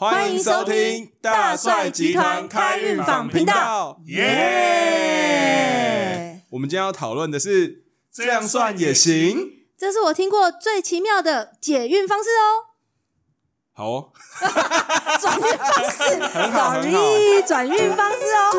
[0.00, 5.50] 欢迎收听大帅集团开运坊频道，耶！
[6.50, 7.82] 我们今天要讨论的是，
[8.12, 9.54] 这样算也行。
[9.76, 12.70] 这是我听过最奇妙的解运方式哦。
[13.72, 14.12] 好哦，
[15.20, 18.54] 转运方式，很好很好，sorry，转运方式哦。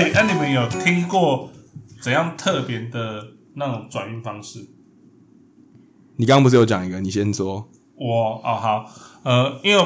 [0.00, 1.50] 哎，那、你们有听过
[2.00, 4.66] 怎样特别的那种转运方式？
[6.16, 7.02] 你刚刚不是有讲一个？
[7.02, 7.68] 你先说。
[7.96, 8.90] 我哦好，
[9.24, 9.84] 呃，因为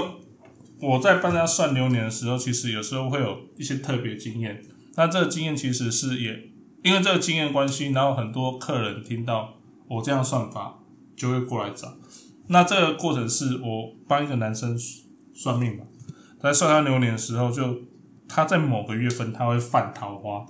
[0.81, 4.63] 我在帮大家算流年的时候，其实有时候会有一些特别经验。
[4.95, 6.49] 那这个经验其实是也
[6.85, 9.55] 因为这个经验关系，然后很多客人听到
[9.89, 10.79] 我这样算法，
[11.17, 11.93] 就会过来找。
[12.47, 14.79] 那这个过程是我帮一个男生
[15.35, 15.83] 算命嘛，
[16.41, 17.81] 在算他流年的时候，就
[18.35, 20.45] 他在某个月份他会犯桃花，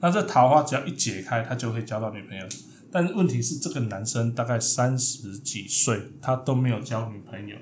[0.00, 2.44] 那这桃花只要一解开，他就会交到女朋友。
[2.90, 7.54] 但是问题是，这个男生大概三十几岁，他都没有交女朋友。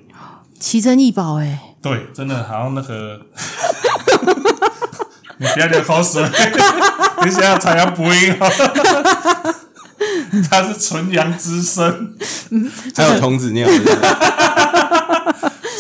[0.59, 3.21] 奇珍异宝哎，对，真的好像那个，
[5.37, 6.23] 你不要流口水，
[7.25, 8.51] 你想要采阳补阴哦。
[10.51, 12.17] 他是纯阳之身，
[12.97, 13.69] 还有童子尿，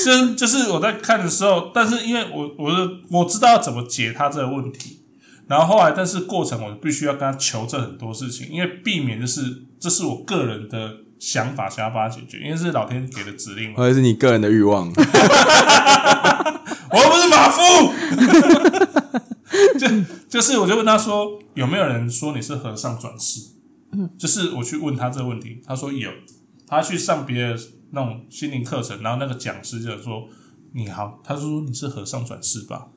[0.05, 5.01] 就就是我在看的时候，但是因为我我的我知道要怎么解他这个问题，
[5.49, 13.77] 然后后来但是过程我必须要跟他求证很多事情，因为避免就是这是我个人的想法想要帮他解决，因为是老天给的指令嘛。
[13.77, 14.93] 或者是你个人的欲望。
[16.91, 17.61] 我又不是马夫，
[19.79, 19.87] 就
[20.29, 23.41] 就是我就问他说有没有人说你是和尚转世？
[23.93, 26.11] 嗯，就是我去问他这个问题，他说有，
[26.67, 27.59] 他去上别的
[27.93, 30.29] 那种心灵课程，然后那个讲师就说
[30.73, 32.89] 你好，他说你是和尚转世吧？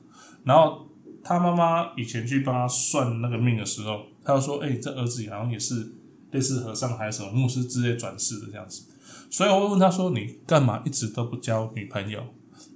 [0.44, 0.86] 然后
[1.22, 5.92] 他妈妈以前去帮他算那个命的时候，他就说，哎、这儿子好像也是
[6.32, 8.84] 类似和尚还是什么牧师之类转世的这样子，
[9.30, 12.20] 所以我会问他说你干嘛一直都不交女朋友？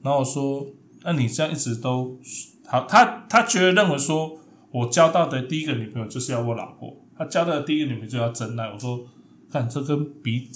[0.02, 0.66] 然后我说
[1.04, 2.18] ：“那你这样一直都
[2.66, 4.38] 好，他他觉得认为说
[4.70, 8.66] 我交到的第一个女朋友就是要我老婆，他交到的第一个女朋友就要真爱。
[8.72, 9.06] 我说，
[9.50, 10.48] 看这跟比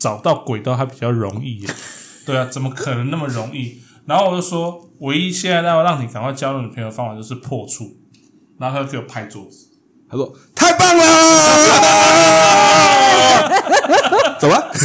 [0.00, 1.68] 找到轨道还比较容易耶，
[2.26, 3.80] 对啊，怎么可能那么容易？
[4.06, 7.84] 然后我就说，唯一现在要让你赶快交女朋友的方法就是破处，
[8.58, 9.68] 然后他就给我拍桌子，
[10.10, 11.04] 他说：“太棒了，
[14.40, 14.70] 走吧。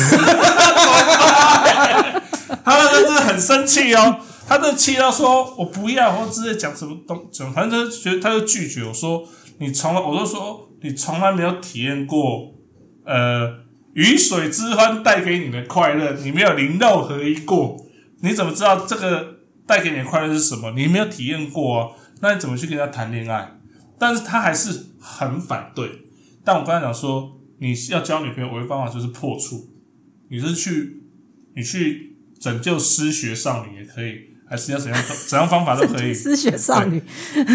[2.63, 9.23] 他那个真的很生气哦，他这气到说我不要，或之类讲什么东，讲反正就是觉得他就拒绝我说
[9.59, 12.51] 你从来，我就说你从来没有体验过
[13.05, 13.64] 呃
[13.95, 17.77] 鱼水之欢带给你的快乐，你没有灵肉合一过，
[18.19, 20.71] 你怎么知道这个带给你的快乐是什么？
[20.71, 23.57] 你没有体验过哦，那你怎么去跟他谈恋爱？
[23.97, 25.89] 但是他还是很反对。
[26.43, 29.69] 但我刚才讲说，你要交女朋友，唯一方法就是破处，
[30.29, 31.01] 你是去
[31.55, 36.11] 你去拯救失学少女也可以，还是要怎样怎样方法都可以。
[36.13, 37.01] 失学少女，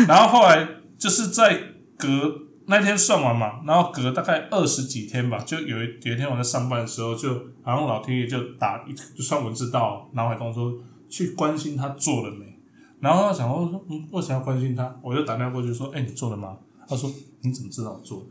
[0.09, 0.67] 然后后来
[0.99, 1.61] 就是在
[1.99, 2.09] 隔
[2.71, 10.73] 那天算完嘛，然后隔大概二十几天吧，就有一有一天我在上班的时候，就好像老天爷就打一就算文字到脑海中说
[11.11, 12.47] 去关心他做了没，
[13.01, 14.95] 然后他想我说嗯为什么要关心他？
[15.03, 16.57] 我就打电话过去说，哎、你做了吗？
[16.89, 17.11] 他说
[17.43, 18.27] 你怎么知道我做的？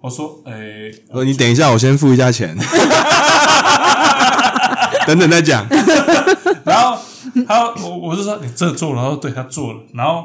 [0.00, 2.56] 我说，哎、”我说：“你等一下，我先付一下钱，
[5.06, 5.66] 等等再讲。
[6.64, 6.98] 然后
[7.46, 10.24] 他我我就说你这做了，他说对他做了，然后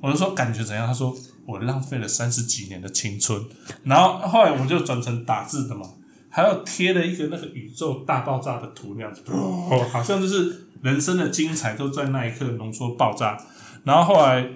[0.00, 0.84] 我就说感觉怎样？
[0.84, 1.14] 他说
[1.48, 3.42] 我浪费了三十几年的青春，
[3.84, 5.86] 然后后来我就转成打字的嘛，
[6.28, 13.42] 还有贴了一个那个宇宙大爆炸的图那样子，哦， 好像就是人生的精彩都在那一刻浓缩爆炸。
[13.84, 14.46] 然后后来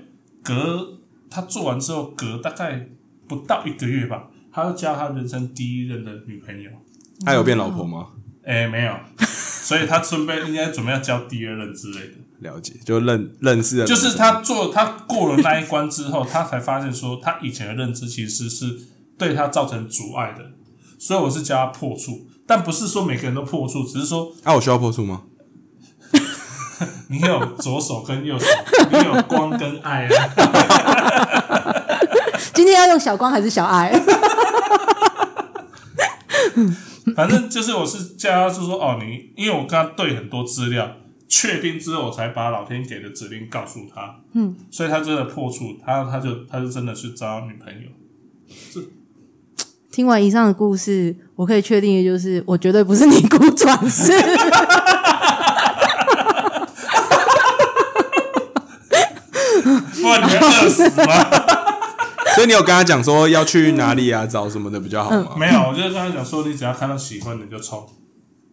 [0.43, 0.99] 隔
[1.31, 2.87] 他做完之后，隔大概
[3.27, 6.71] 不到一个月吧，他就交他人生第一任的女朋友。
[7.25, 8.09] 他有变老婆吗？
[8.45, 8.93] 哎，没有，
[9.63, 12.15] 所以他准备应该准备要交第二任之类的。
[12.41, 18.77] 了解，就认认识了，就是他做他过了那一关之后，他才发现说他以前的认知其实是
[19.17, 20.51] 对他造成阻碍的，
[20.99, 25.23] 所以我是叫他破处，但不是说每个人都破处，只是说啊，我需要破处吗？
[27.07, 28.47] 你有左手跟右手，
[28.91, 30.11] 你有光跟爱啊。
[32.53, 33.93] 今天要用小光还是小爱？
[37.17, 40.97] 反正就是我是叫他就说哦，你因为我跟他对很多资料，
[41.29, 47.89] 确定之后我才把老天给的指令告诉他，嗯，所以他真的破处，他他就他就真的去找女朋友。
[49.91, 54.13] 听完以上的故事，我可以确定的就是，我绝对不是尼姑转世。
[60.03, 61.15] 不然你要饿死吗？
[62.35, 65.35] 所以你有跟他讲说要去哪里啊，找什么的比较好吗？
[65.37, 67.85] 没有，我就跟他讲说，你只要看到喜欢的就冲。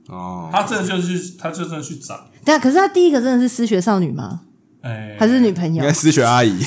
[0.07, 2.19] 哦，他真的就去，他就真的去找。
[2.43, 4.41] 对啊，可是他第一个真的是失学少女吗？
[4.81, 5.93] 哎，还是女朋友应该？
[5.93, 6.57] 失学阿姨，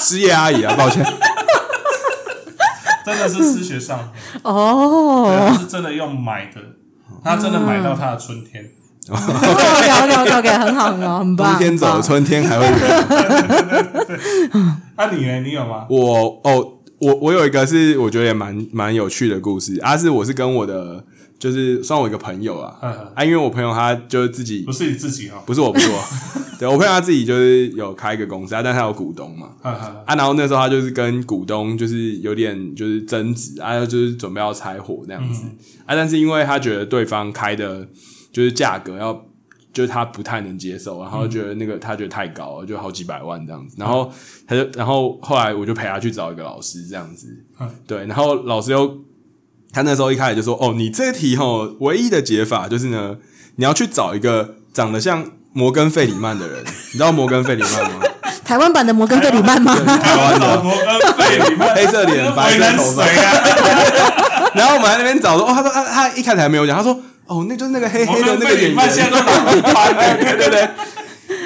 [0.00, 1.04] 失业阿姨啊，抱歉。
[3.04, 4.02] 真的是失学少女，
[4.42, 6.60] 哦他是真的用买的，
[7.24, 8.64] 他真的买到他的春天。
[9.08, 11.52] ，OK OK OK OK，很好很好，很棒。
[11.52, 12.76] 冬天走，春天还会远。
[14.96, 15.40] 那你呢？
[15.40, 15.86] 你有吗？
[15.88, 21.02] 我哦，我我有一个是我觉得也蛮蛮有趣的故事啊，是我是跟我的
[21.38, 22.76] 就是算我一个朋友啊
[23.14, 25.42] 啊，因为我朋友他就是自己不是你自己哦。
[25.46, 25.98] 不是我不是我，
[26.60, 35.44] 对我朋友他自己就是有开一个公司啊，但他有股东嘛啊，然后那时候他就是跟股东就是有点就是争执啊，就是准备要拆伙那样子、
[35.86, 37.88] 啊，但是因为他觉得对方开的
[38.32, 39.24] 就是价格要。
[39.72, 43.76] 就是他不太能接受，然后觉得那个他觉得太高了，就好几百万这样子。
[43.78, 44.10] 然后
[44.44, 47.28] 他就，然后后来我就陪他去找一个老师这样子
[47.60, 48.04] 嗯，对。
[48.06, 48.98] 然后老师又，
[49.72, 53.18] 他那时候一开始就说：“哦，你这个题哦，唯一的解法就是呢，
[53.54, 56.64] 你要去找一个长得像摩根费里曼的人。
[56.64, 58.00] 你知道摩根费里曼吗？
[58.44, 59.72] 台湾版的摩根费里曼吗？
[59.76, 60.58] 台湾的。
[60.66, 63.06] 摩根费里曼黑色脸白色头发？
[64.52, 66.98] 然后我们在那边找说，哦，他说他他一开始还没有讲，他说
[67.30, 70.16] 哦，那就是那个黑黑的那个演员，摩根费里曼现在都打不翻了。
[70.18, 70.68] 对对对。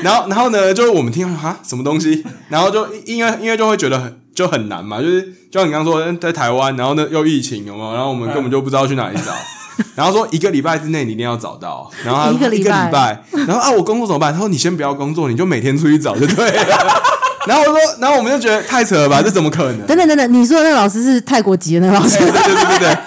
[0.02, 5.20] 然后然后呢，就是我们听啊什么东西，然后就因为因为就会觉得很就很难嘛，就是
[5.50, 7.92] 就像你刚刚说在台湾，然后呢又疫情有没有？
[7.92, 9.32] 然后我们根本就不知道去哪里找。
[9.94, 14.32] 然后说一个礼拜之内你一定要找到，然后他说一个礼拜礼拜，然后啊我工作怎么办？
[14.32, 17.02] 他说你先不要工作，你就每天出去找就对了。
[17.46, 19.86] 然后我说，然后我们就觉得太扯了吧，这怎么可能？
[19.86, 22.98] 等等等等，你说的那个老师是泰国籍的那个老师对对对对对。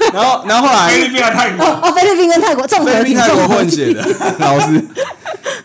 [0.12, 4.02] 然后然后后来菲律宾跟泰国，哦，菲律宾跟泰国综合，菲律宾泰国混血的
[4.38, 4.84] 老师。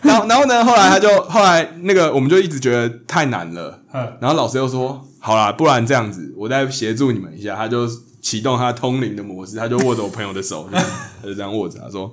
[0.02, 7.88] 然后然后呢，后来他就后来那个我们就一直觉得太难了，嗯然后老师又说：“好啦，不然这样子，我再协助你们一下。”他就
[8.20, 10.86] 启动他通灵的模式，他就握着我朋友的手，这 样
[11.22, 12.12] 他就这样握着，他说：“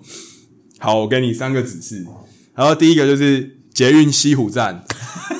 [0.79, 2.05] 好，我给你三个指示。
[2.55, 4.83] 然后第一个就是捷运西湖站，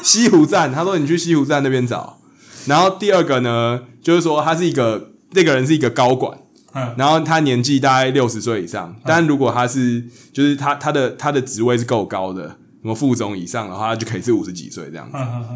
[0.04, 2.18] 西湖站，他说你去西湖站那边找。
[2.66, 6.38] 然后第二个呢，就是说他是一个那个人是一个高管，
[6.74, 15.10] 嗯然后他年纪大概六十岁以上，但如果他是就是他他的他的职位是够高的，什么副总以上的话，他就可以是五十几岁这样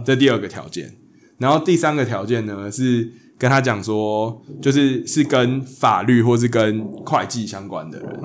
[0.05, 0.93] 这第二个条件。
[1.37, 8.19] 然后第三个条件呢是跟他讲说，就是是跟法律或是跟会计相关的人。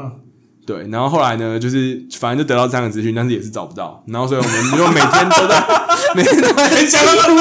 [0.70, 4.02] 嗯对，然后后来呢，就是反正就得到这样的资讯，但是也是找不到。
[4.06, 5.64] 然后所以我们就每天都在
[6.14, 7.34] 每天都在你讲那么多，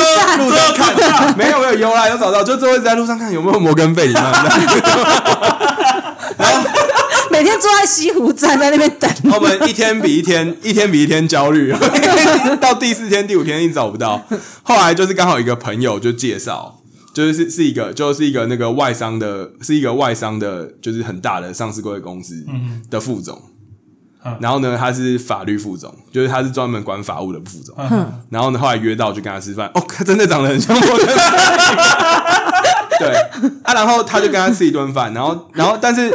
[0.45, 4.23] 路上看，没有没有有啦，有找到，就最后一直在路上看有没有摩根费里曼。
[4.31, 4.49] 然
[6.51, 6.69] 后
[7.29, 9.09] 每天坐在西湖站在那边等。
[9.33, 11.73] 我们一天比一天，一天比一天焦虑，
[12.59, 14.21] 到第四天、第五天一直找不到。
[14.63, 16.78] 后来就是刚好一个朋友就介绍，
[17.13, 22.45] 就是是是一个就是一个那个外商的，是一个外商的，就是很大的上市贵公司
[22.89, 23.41] 的副总。
[24.25, 27.73] 嗯然后呢，他是法律副总，就是他是专门管法务的副总。
[27.77, 31.06] 嗯然后呢，后来约到就跟他吃饭，哦，他真的长得很像我的。
[33.00, 33.15] 对
[33.63, 36.09] 啊，然后他就跟他吃一顿饭，然后然后但是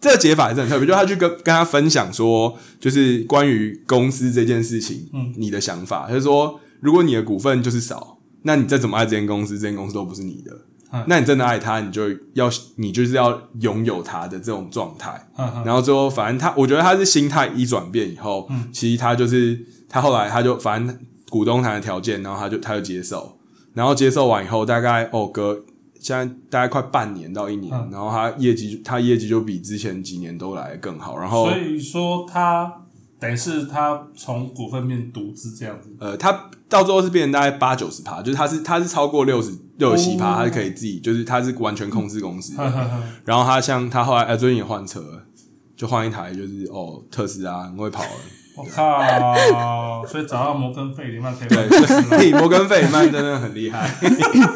[0.00, 10.52] 这个解法还是很特别，就他去跟跟他分享说，就是关于公司这件事情，嗯你的想法，他就说，如果你的股份就是少，那你再怎么爱这间公司，这间公司都不是你的。
[10.92, 11.04] 嗯。
[11.06, 15.28] 那你真的爱他，你就要你就是要拥有他的这种状态。
[15.64, 18.68] 然后最后，反正他，我觉得他是心态一转变以后，嗯。
[18.72, 23.38] 其实他就是他后来他就反正股东谈的条件，然后他就他就接受，
[23.74, 25.64] 然后接受完以后，大概哦隔
[26.00, 27.88] 现在大概快半年到一年，嗯。
[27.90, 32.72] 然后他业绩他业绩就比之前几年都来得更好，然后所以说他
[33.20, 35.88] 等于是他从股份变独资这样子。
[35.98, 42.54] 呃，他到最后是变成大概八九十趴，就是他是他是超过六十六十七趴，哦他是可以自己就是他是完全控制公司
[43.24, 45.22] 然后他像他后来呃最近也换车了，
[45.76, 48.10] 就换一台就是哦特斯拉很会跑了。
[48.56, 50.04] 我靠！
[50.04, 53.88] 所以找到摩根费里曼可以对，摩根费里曼真的很厉害，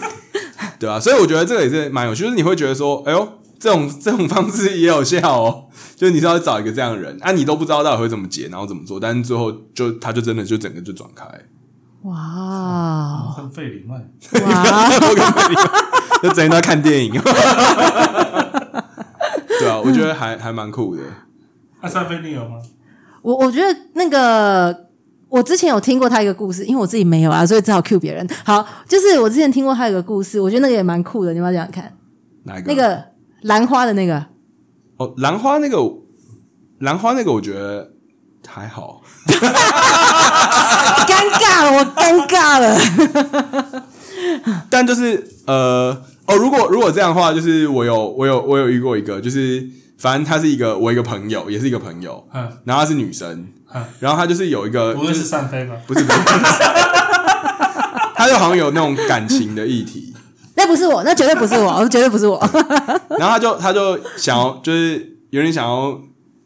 [0.77, 3.29] 对啊，所以我觉得这个也是蛮有趣，就是你会觉得说，哎呦，
[3.63, 11.25] 这种 这种方式也有效哦，就是你是要找一个这样的人，啊，你都不知道到底会怎么解，然后怎么做，但是最后就他就真的就整个就转开，
[12.03, 14.01] 哇摩根费里曼，
[14.43, 14.91] 哇！
[16.21, 17.33] 就整天都在看电影， 对
[19.69, 21.03] 啊，我觉得还还蛮酷的，
[21.81, 22.57] 那三飞你有吗？
[23.23, 24.89] 我我觉得那个，
[25.29, 28.29] 我之前有听过他一个故事，因为我自己没有啊，所以只好 cue 别人。
[28.45, 31.97] 好，就是我之前听过他有个故事，我觉得那个也蛮酷的，你要不要讲讲看？
[32.45, 32.73] 哪一个？
[32.73, 33.05] 那个
[33.43, 34.27] 兰花的那个，
[34.97, 35.79] 哦，兰花那个，
[36.79, 37.93] 兰花那个，我觉得
[38.47, 39.03] 还好，
[41.07, 43.83] 尴尬了，我尴尬了。
[44.71, 49.67] 但就是呃哦，如果如果这样的话，就是我有我有我有遇过一个，就是
[49.99, 55.75] 反正她是一个我一个朋友，也是一个朋友，嗯，然后她是女生嗯，然后她就是有一个，不会就是单飞吗？
[55.87, 56.19] 不是不是，
[58.15, 60.12] 她 就好像有那种感情的议题，
[60.63, 62.39] 那不是我，那绝对不是我， 绝对不是我。
[63.19, 66.01] 然后他就他就想要就是有点想要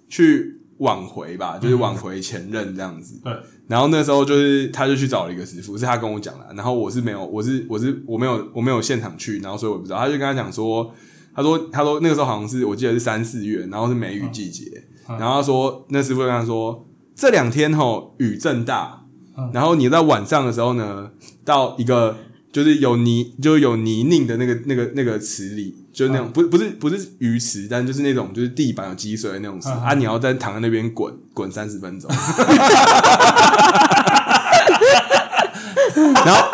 [0.08, 3.32] 去挽回吧，就是挽回前任这样子，对，
[3.68, 9.98] 然后那时候就是他就去找了一个师傅，是他跟我讲的，然后我是没有，我是我是我没有我没有现场去，然后所以我不知道。
[9.98, 10.90] 他就跟他讲说，
[11.34, 14.64] 他说他说那个时候好像是我记得是三四月，然后是梅雨季节，
[15.10, 15.18] 嗯。
[15.18, 19.02] 然后他说那师傅跟他说这两天吼雨正大
[19.38, 21.10] 嗯，然后你在晚上的时候呢，
[21.44, 22.16] 到一个
[22.56, 32.10] 就是有泥就有泥泞的那个那个那个池里，就是那种、不不是不是鱼池，但就是那种就是地板有积水的那种池、啊，你要在躺在那边滚滚三十分钟。
[36.24, 36.48] 然后，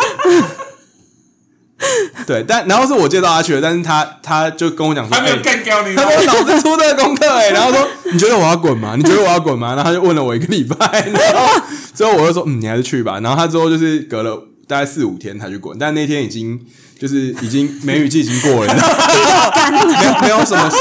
[2.27, 6.11] 对，但然后是我介绍他去的，但是他他就跟我讲说，他没有哎干掉你吗他？
[6.11, 8.97] 说老师出这个功课哎、然后说 你觉得我要滚吗？
[8.99, 9.77] 你觉得我要滚吗？
[9.77, 11.63] 然后他就问了我一个礼拜，然后
[11.95, 13.21] 之后我就说嗯，你还是去吧。
[13.21, 16.61] 然后他之后就是隔了大概四五天才去滚，但那天已经
[16.99, 20.81] 就是已经梅雨季已经过了， 没有没有什么水，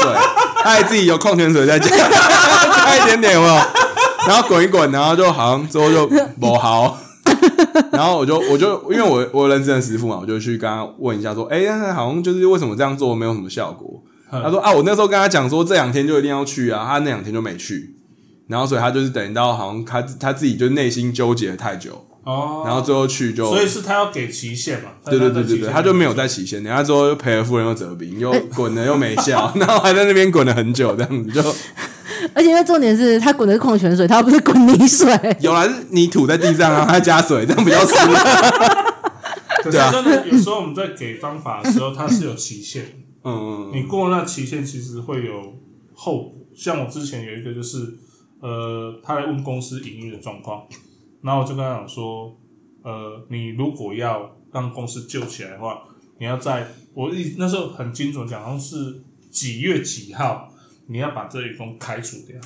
[0.62, 3.54] 他还自己有矿泉水在加加 一点点有没有？
[4.26, 6.06] 然后滚一滚，然后就好像之后就
[6.40, 6.98] 不好。
[7.90, 14.02] 然后我就我就因为我我有认识的师傅嘛，我就去跟他问一下说，哎、那好像就是为什么这样做没有什么效果？
[14.30, 17.96] 他说啊，我那时候跟他讲说这两天就一定要去啊，他那两天就没去，
[18.46, 24.90] 然后所以他就是等到好像他他自己就内心纠结了太久，哦，然后最后去就所以是他要给期限嘛？
[25.04, 31.40] 对对对对对，他就没有在期限，然后之后又赔了夫人又折兵，又滚了又没效， 然后还在那边滚了很久，这样子就
[32.34, 35.08] 而且因为重点是他滚的是矿泉水，他又不是滚泥水。
[35.40, 37.94] 有来是泥土在地上，然后他加水，这样比较湿。
[39.62, 42.84] 可是对啊真的有时候我们在给方法的时候，它是有期限
[43.24, 43.32] 嗯。
[43.32, 45.54] 嗯，你过了那期限，其实会有
[45.94, 46.34] 后果。
[46.54, 47.78] 像我之前有一个就是，
[48.40, 50.62] 呃，他来问公司营运的状况，
[51.22, 52.36] 然后我就跟他讲说，
[52.82, 55.84] 呃，你如果要让公司救起来的话，
[56.18, 60.52] 你要在我一那时候很精准讲，好像是几月几号，
[60.86, 62.36] 你要把这员工开除掉。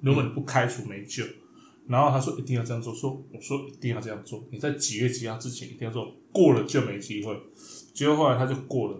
[0.00, 1.24] 如果你不开除，没救。
[1.86, 7.38] 然后他说一定要这样做，说我说一定要这样做，你在几月几号之前一定要做，过了就没机会。
[7.92, 8.98] 结果后来他就过了，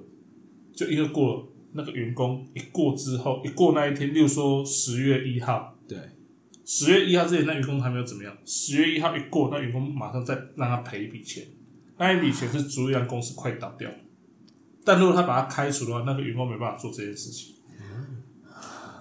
[0.74, 5.98] 就因为过了那个员工一过之后，一过那一天，例如说十月一号，对，
[6.64, 11.46] 十月一号之前那员工还没有怎么样，十月一号一过，那员工马上再让他赔一笔钱，
[11.98, 13.90] 那一笔钱是足以让公司快倒掉。
[14.84, 17.54] 但如果他把他开除的话，那个员工没办法做这件事情。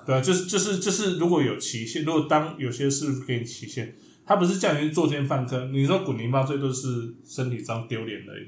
[0.06, 8.48] 对啊，就是就是就是，如果有期限，如果当有些事给你期限，他不是叫你去作奸犯科，你说滚泥巴最多是身体上丢脸而已。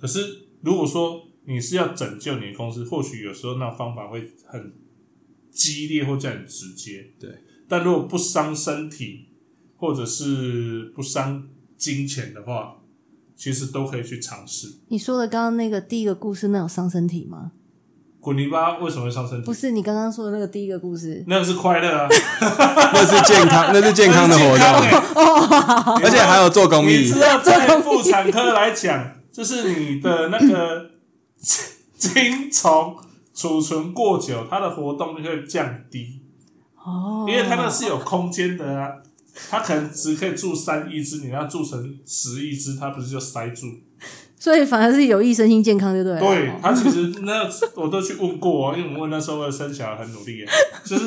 [0.00, 4.72] 可是如果说你是要拯救你的公司，或许有时候那方法会很
[5.50, 7.10] 激烈或叫你直接。
[7.18, 7.28] 对，
[7.70, 9.28] 但如果不伤身体，
[9.76, 11.44] 或者是不伤
[11.78, 12.78] 金钱的话，
[13.36, 14.80] 其实都可以去尝试。
[14.88, 17.52] 你说的刚刚那个第一个故事，那有伤身体吗？
[18.20, 19.46] 滚泥巴为什么会伤身体？
[19.46, 22.06] 不是，你刚刚说的那个第一个故事，那个是快乐啊，
[22.92, 24.66] 那是健康， 那是健康的活动，
[26.04, 27.18] 而且还有做公益你知。
[27.18, 30.90] 道，在妇产科来讲，就是你的那个
[31.96, 32.94] 精虫
[33.32, 36.19] 储存过久，它的活动就会降低，
[36.84, 38.92] 哦，因为它那是有空间的啊。
[39.48, 43.66] 它可能只可以住三亿只，你要住成十亿只，它不是就塞住？
[44.38, 46.20] 所以反而是有益身心健康，对不对了？
[46.20, 50.52] 对哦，它其实那我都去问过、哦，因为我问那时候为了生小孩很努力啊，
[50.84, 51.06] 就是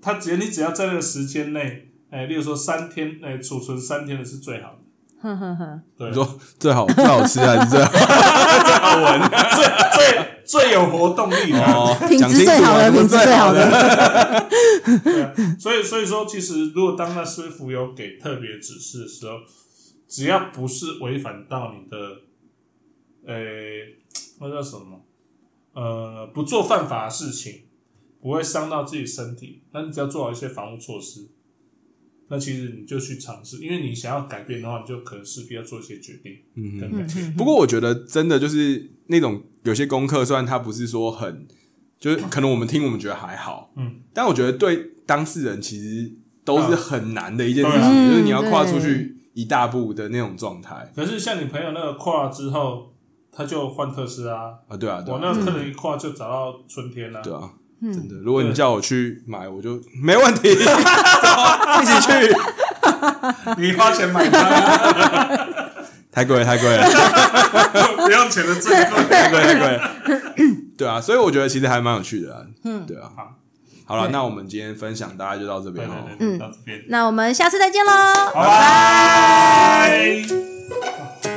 [0.00, 4.76] 它只要你只要在那个时间内，哎，例如说三天，哎，储存三天的是最好的。
[5.20, 9.20] 哼哼哼，对你，说最好最好吃还是最好 最好闻？
[9.20, 11.58] 最最最有活动力的。
[11.64, 14.48] 哦， 品质讲清楚最好的品质最好的的。
[15.04, 19.38] 对啊，所以所以说，其实如果当那师傅有给特别指示的时候，
[20.08, 21.96] 只要不是违反到你的，
[23.24, 23.34] 呃，
[24.40, 25.04] 那叫什么？
[25.72, 27.60] 呃，不做犯法的事情，
[28.20, 31.28] 不会伤到自己身体，那你只要做好一些防护措施，
[32.28, 37.34] 那其实你就去尝试，因为你想要改变的话，你就可能势必要做一些决定嗯。
[37.36, 41.46] 不过我觉得真的就是那种有些功课，虽然它不是说很，
[41.98, 46.12] 就是可能我们听我们觉得还好，嗯，但我觉得对当事人其实
[46.44, 48.08] 都是很难的一件事情，啊。
[48.10, 50.90] 就是你要跨出嗯去一大步的那种状态。
[50.94, 52.92] 可是像你朋友那个跨了之后，
[53.32, 57.50] 他就换特斯拉，啊，对啊，对啊，我那个客人一跨就找到春天了、对啊。
[57.82, 60.60] 真的，如果你叫我去买，我就没问题，走，
[61.80, 62.12] 一起去。
[63.56, 64.38] 你花钱买它，
[66.20, 66.84] 太贵了，太贵了，
[68.04, 68.84] 不要钱的最贵。
[69.08, 69.90] 太贵，太贵了。
[70.76, 72.42] 对啊，所以我觉得其实还蛮有趣的啊。
[72.64, 73.10] 嗯，对啊。
[73.16, 73.32] 好，
[73.86, 75.94] 好了，那我们今天分享大家就到这对边哦。
[76.18, 77.90] 对对，到这边，那我们下次再见喽，
[78.34, 78.42] 拜
[81.22, 81.29] 拜。